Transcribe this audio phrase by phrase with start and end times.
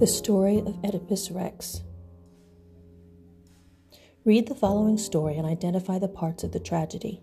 [0.00, 1.82] The story of Oedipus Rex.
[4.24, 7.20] Read the following story and identify the parts of the tragedy.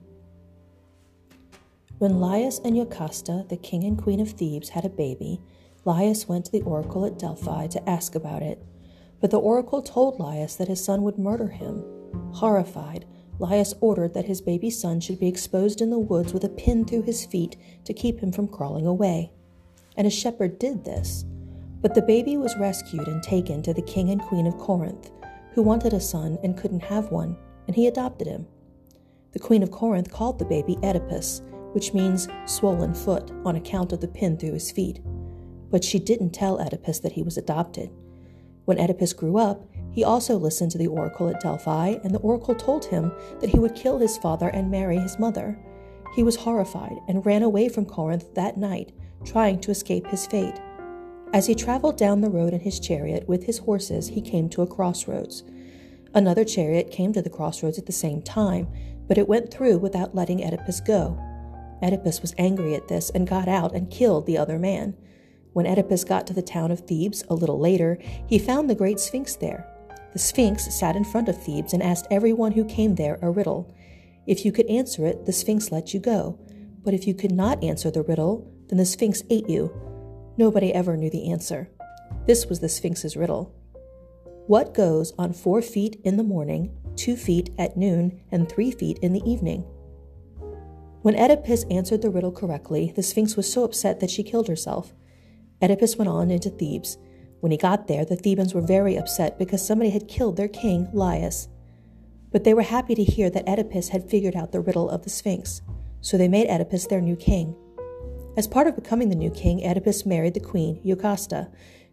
[1.98, 5.42] When Laius and Jocasta, the king and queen of Thebes, had a baby,
[5.84, 8.64] Laius went to the oracle at Delphi to ask about it.
[9.20, 11.84] But the oracle told Laius that his son would murder him.
[12.36, 13.04] Horrified,
[13.38, 16.86] Laius ordered that his baby son should be exposed in the woods with a pin
[16.86, 19.34] through his feet to keep him from crawling away.
[19.98, 21.26] And a shepherd did this.
[21.82, 25.10] But the baby was rescued and taken to the king and queen of Corinth,
[25.54, 27.36] who wanted a son and couldn't have one,
[27.68, 28.48] and he adopted him.
[29.32, 31.42] The queen of Corinth called the baby Oedipus,
[31.74, 35.00] which means swollen foot, on account of the pin through his feet.
[35.70, 37.90] But she didn't tell Oedipus that he was adopted.
[38.66, 42.56] When Oedipus grew up, he also listened to the oracle at Delphi, and the oracle
[42.56, 45.58] told him that he would kill his father and marry his mother.
[46.16, 48.92] He was horrified and ran away from Corinth that night,
[49.24, 50.60] trying to escape his fate.
[51.34, 54.62] As he traveled down the road in his chariot with his horses, he came to
[54.62, 55.44] a crossroads.
[56.14, 58.68] Another chariot came to the crossroads at the same time,
[59.08, 61.18] but it went through without letting Oedipus go.
[61.82, 64.96] Oedipus was angry at this and got out and killed the other man.
[65.54, 69.00] When Oedipus got to the town of Thebes a little later, he found the great
[69.00, 69.68] Sphinx there.
[70.12, 73.74] The Sphinx sat in front of Thebes and asked everyone who came there a riddle.
[74.28, 76.38] If you could answer it, the Sphinx let you go.
[76.84, 79.91] But if you could not answer the riddle, then the Sphinx ate you.
[80.42, 81.70] Nobody ever knew the answer.
[82.26, 83.54] This was the Sphinx's riddle.
[84.48, 88.98] What goes on four feet in the morning, two feet at noon, and three feet
[89.04, 89.62] in the evening?
[91.04, 94.96] When Oedipus answered the riddle correctly, the Sphinx was so upset that she killed herself.
[95.62, 96.98] Oedipus went on into Thebes.
[97.42, 100.90] When he got there, the Thebans were very upset because somebody had killed their king,
[100.92, 101.50] Laius.
[102.32, 105.12] But they were happy to hear that Oedipus had figured out the riddle of the
[105.12, 105.62] Sphinx,
[106.02, 107.56] so they made Oedipus their new king.
[108.38, 111.50] As part of becoming the new king, Oedipus married the queen, Jocasta.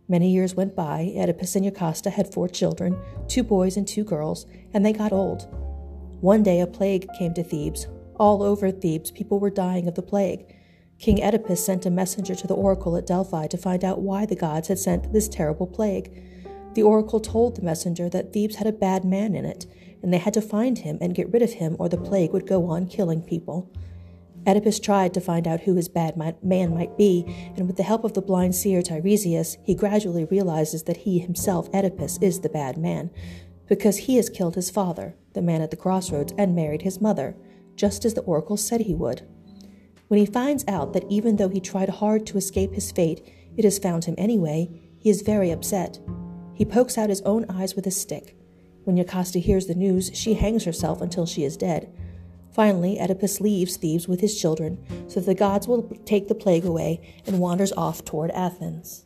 [0.09, 1.13] Many years went by.
[1.17, 5.49] Oedipus and Jocasta had four children, two boys and two girls, and they got old.
[6.21, 7.89] One day a plague came to Thebes.
[8.21, 10.55] All over Thebes, people were dying of the plague.
[11.01, 14.37] King Oedipus sent a messenger to the oracle at Delphi to find out why the
[14.37, 16.23] gods had sent this terrible plague.
[16.75, 19.67] The oracle told the messenger that Thebes had a bad man in it,
[20.03, 22.47] and they had to find him and get rid of him, or the plague would
[22.47, 23.73] go on killing people.
[24.49, 28.03] Oedipus tried to find out who his bad man might be, and with the help
[28.03, 32.79] of the blind seer Tiresias, he gradually realizes that he himself, Oedipus, is the bad
[32.79, 33.11] man,
[33.67, 37.37] because he has killed his father, the man at the crossroads, and married his mother,
[37.77, 39.21] just as the oracle said he would.
[40.09, 43.65] When he finds out that even though he tried hard to escape his fate, it
[43.65, 45.99] has found him anyway, he is very upset.
[46.55, 48.35] He pokes out his own eyes with a stick.
[48.85, 51.93] When Jocasta hears the news, she hangs herself until she is dead.
[52.59, 56.65] Finally, Oedipus leaves Thebes with his children, so that the gods will take the plague
[56.65, 59.05] away and wanders off toward Athens.